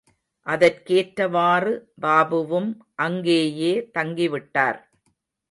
[0.47, 1.73] அதற்கேற்றவாறு
[2.01, 2.71] பாபுவும்
[2.95, 4.81] அங்கேயே தங்கிவிட்டார்.